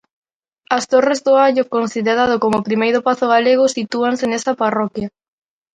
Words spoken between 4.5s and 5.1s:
parroquia.